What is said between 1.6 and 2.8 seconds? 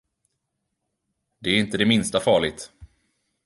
det minsta farligt.